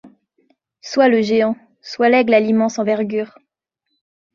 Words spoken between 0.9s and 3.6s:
le géant! sois l'aigle à l'immense. envergure!